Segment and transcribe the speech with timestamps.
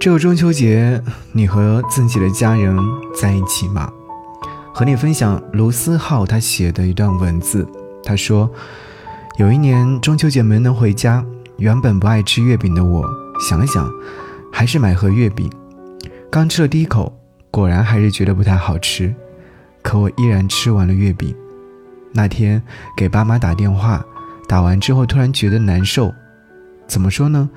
[0.00, 0.98] 这个中秋节，
[1.30, 2.74] 你和自己的家人
[3.14, 3.92] 在一起吗？
[4.72, 7.68] 和你分享卢思浩他写的一段文字。
[8.02, 8.50] 他说，
[9.36, 11.22] 有一年中秋节没能回家，
[11.58, 13.06] 原本不爱吃月饼的我，
[13.46, 13.92] 想了想，
[14.50, 15.52] 还是买盒月饼。
[16.30, 17.14] 刚吃了第一口，
[17.50, 19.14] 果然还是觉得不太好吃，
[19.82, 21.36] 可我依然吃完了月饼。
[22.14, 22.62] 那天
[22.96, 24.02] 给爸妈打电话，
[24.48, 26.10] 打完之后突然觉得难受，
[26.86, 27.50] 怎么说呢？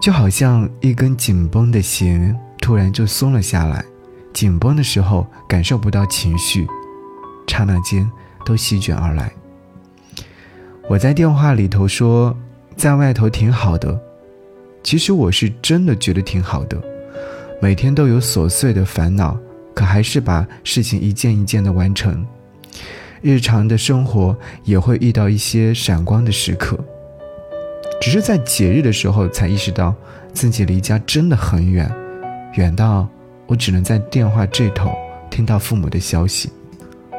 [0.00, 3.84] 就好像一根紧绷的弦突然就松了下来，
[4.32, 6.66] 紧绷的时候感受不到情绪，
[7.46, 8.10] 刹那间
[8.46, 9.30] 都席卷而来。
[10.88, 12.34] 我在电话里头说，
[12.76, 14.00] 在外头挺好的，
[14.82, 16.82] 其实我是真的觉得挺好的，
[17.60, 19.38] 每天都有琐碎的烦恼，
[19.74, 22.26] 可还是把事情一件一件的完成。
[23.20, 26.82] 日常的生活也会遇到一些闪光的时刻，
[28.00, 29.94] 只是在节日的时候才意识到
[30.32, 31.90] 自己离家真的很远，
[32.54, 33.06] 远到
[33.46, 34.90] 我只能在电话这头
[35.28, 36.50] 听到父母的消息。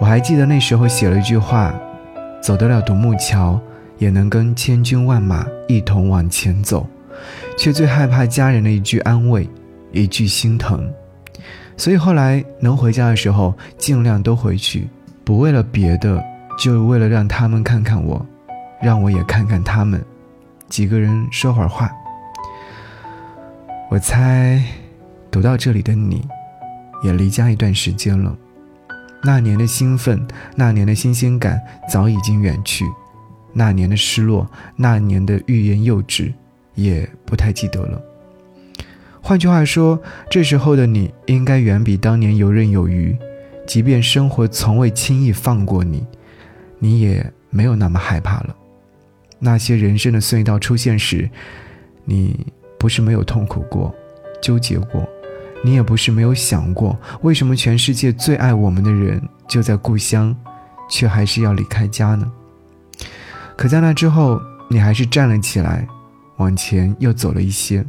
[0.00, 1.72] 我还记得那时候写了一句话
[2.42, 3.60] ：“走得了独木桥，
[3.98, 6.84] 也能跟千军万马一同往前走。”
[7.56, 9.48] 却最害怕家人的一句安慰，
[9.92, 10.92] 一句心疼。
[11.76, 14.88] 所以后来能回家的时候，尽量都回去。
[15.24, 16.22] 不为了别的，
[16.58, 18.26] 就为了让他们看看我，
[18.82, 20.04] 让我也看看他们，
[20.68, 21.90] 几个人说会儿话。
[23.90, 24.62] 我猜，
[25.30, 26.26] 读到这里的你，
[27.02, 28.36] 也离家一段时间了。
[29.22, 30.26] 那年的兴奋，
[30.56, 32.84] 那年的新鲜感早已经远去，
[33.52, 36.32] 那年的失落，那年的欲言又止，
[36.74, 38.00] 也不太记得了。
[39.22, 39.98] 换句话说，
[40.28, 43.16] 这时候的你应该远比当年游刃有余。
[43.66, 46.06] 即便生活从未轻易放过你，
[46.78, 48.54] 你也没有那么害怕了。
[49.44, 51.28] 那些人生的隧道出现时，
[52.06, 52.46] 你
[52.78, 53.94] 不是没有痛苦过、
[54.42, 55.06] 纠结过，
[55.62, 60.34] 你也不是没有想过，为什么全世界最爱我们的人就在故乡，
[60.88, 62.32] 却还是要离开家呢？
[63.54, 64.40] 可在那之后，
[64.70, 65.86] 你还是站了起来，
[66.38, 67.84] 往前又走了一些。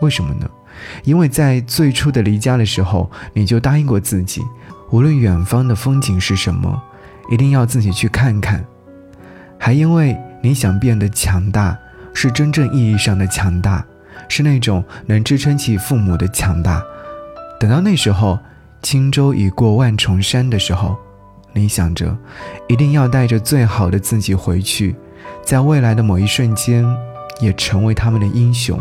[0.00, 0.50] 为什么呢？
[1.04, 4.42] 因为在最初的离家的时候，你就答应过自己，
[4.90, 6.82] 无论远方的风景是什么，
[7.30, 8.64] 一定要自己去看看。
[9.56, 11.78] 还因为你想变得强大，
[12.12, 13.84] 是真正意义上的强大，
[14.28, 16.82] 是那种能支撑起父母的强大。
[17.58, 18.38] 等到那时候，
[18.82, 20.96] 轻舟已过万重山的时候，
[21.52, 22.16] 你想着，
[22.68, 24.96] 一定要带着最好的自己回去，
[25.44, 26.84] 在未来的某一瞬间，
[27.40, 28.78] 也成为他们的英雄。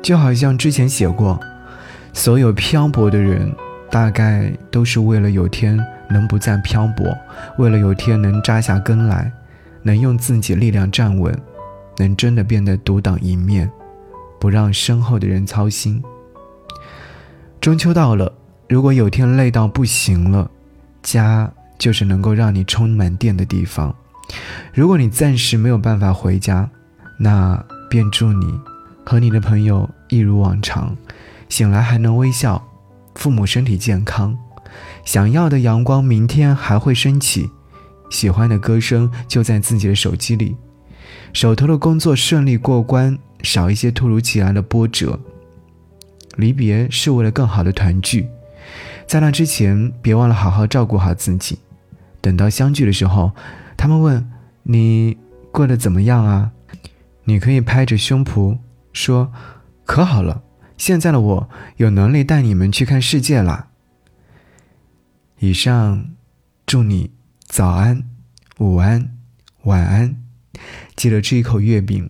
[0.00, 1.38] 就好像之前写过，
[2.12, 3.52] 所有漂泊的人，
[3.90, 5.78] 大概都是为了有天
[6.08, 7.06] 能不再漂泊，
[7.58, 9.32] 为了有天能扎下根来，
[9.82, 11.36] 能用自己力量站稳，
[11.98, 13.70] 能真的变得独当一面，
[14.40, 16.02] 不让身后的人操心。
[17.60, 18.32] 中秋到了，
[18.68, 20.50] 如果有天累到不行了，
[21.02, 23.94] 家就是能够让你充满电的地方。
[24.72, 26.68] 如果你暂时没有办法回家，
[27.18, 28.58] 那便祝你。
[29.04, 30.96] 和你的朋友一如往常，
[31.48, 32.62] 醒来还能微笑，
[33.16, 34.38] 父母身体健康，
[35.04, 37.50] 想要的阳光明天还会升起，
[38.12, 40.54] 喜欢的歌声就在自己的手机里，
[41.32, 45.18] 手头的工作顺利过关，少一些突如其来的波折。
[46.36, 48.28] 离别是为了更好的团聚，
[49.06, 51.58] 在那之前别忘了好好照顾好自己，
[52.20, 53.32] 等到相聚的时候，
[53.76, 54.30] 他们问
[54.62, 55.16] 你
[55.50, 56.52] 过得怎么样啊，
[57.24, 58.58] 你可以拍着胸脯。
[58.92, 59.32] 说，
[59.86, 60.42] 可好了，
[60.76, 63.68] 现在的我有能力带你们去看世界啦。
[65.38, 66.10] 以上，
[66.66, 67.10] 祝你
[67.52, 68.02] 早安、
[68.60, 69.10] 午安、
[69.64, 70.16] 晚安，
[70.96, 72.08] 记得吃一口月饼。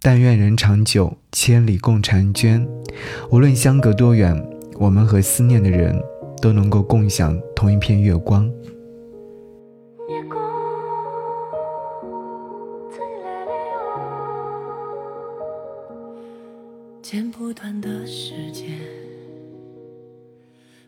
[0.00, 2.64] 但愿人长久，千里共婵娟。
[3.32, 4.40] 无论相隔多远，
[4.74, 6.00] 我们和思念的人
[6.40, 8.48] 都能够共享同一片月光。
[17.02, 18.70] 剪不断的时间，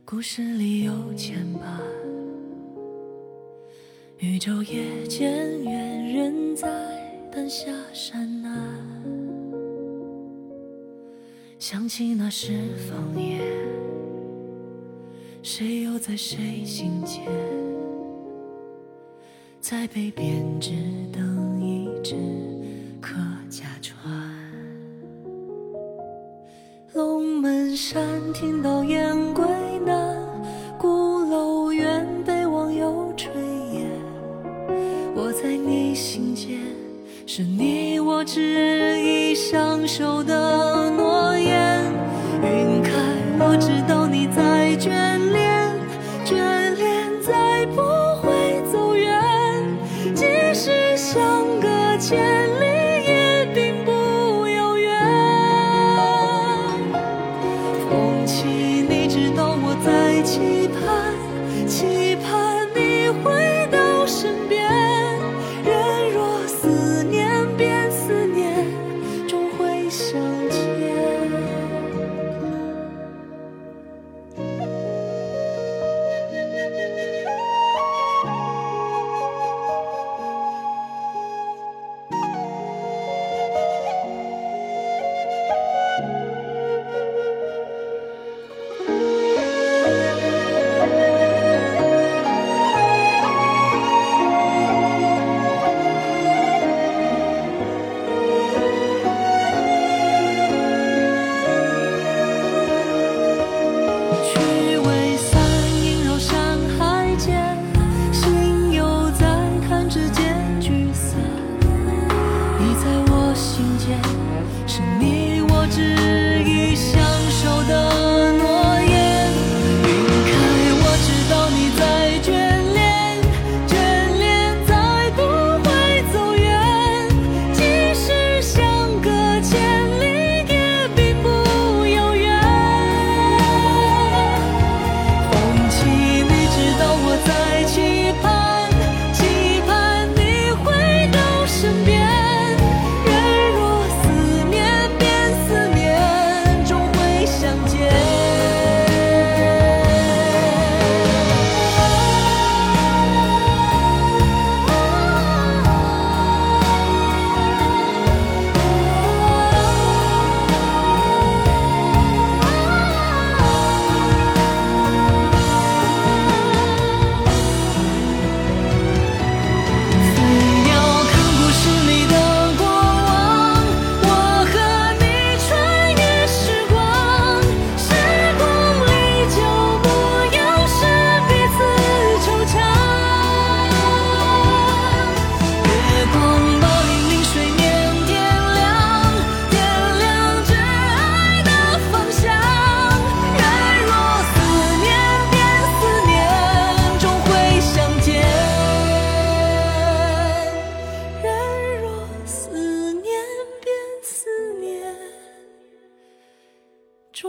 [0.05, 2.07] 故事里有牵绊，
[4.20, 6.69] 宇宙也渐远，人在
[7.31, 8.50] 灯下山南。
[11.56, 13.41] 想起那时方言，
[15.41, 17.23] 谁又在谁心间？
[19.61, 20.73] 在北边只
[21.12, 22.17] 等一只
[23.00, 23.15] 客
[23.49, 23.97] 家船。
[26.93, 29.44] 龙门山听到雁归
[37.38, 41.81] 是你我执意相守的诺言
[42.43, 42.90] 云开
[43.38, 44.07] 我知道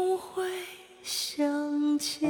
[0.09, 0.43] 终会
[1.03, 2.27] 相见